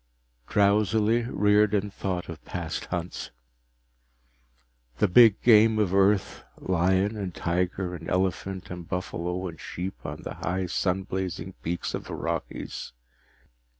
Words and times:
_Drowsily, 0.51 1.27
Riordan 1.29 1.91
thought 1.91 2.27
of 2.27 2.43
past 2.43 2.85
hunts. 2.85 3.29
The 4.97 5.07
big 5.07 5.39
game 5.43 5.77
of 5.77 5.93
Earth, 5.93 6.43
lion 6.57 7.15
and 7.15 7.35
tiger 7.35 7.93
and 7.93 8.09
elephant 8.09 8.71
and 8.71 8.89
buffalo 8.89 9.45
and 9.47 9.59
sheep 9.59 10.03
on 10.03 10.23
the 10.23 10.33
high 10.33 10.65
sun 10.65 11.03
blazing 11.03 11.53
peaks 11.61 11.93
of 11.93 12.05
the 12.05 12.15
Rockies. 12.15 12.93